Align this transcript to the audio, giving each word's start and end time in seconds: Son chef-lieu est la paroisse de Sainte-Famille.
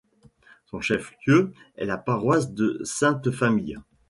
Son 0.65 0.81
chef-lieu 0.81 1.51
est 1.75 1.85
la 1.85 1.99
paroisse 1.99 2.51
de 2.55 2.81
Sainte-Famille. 2.83 3.77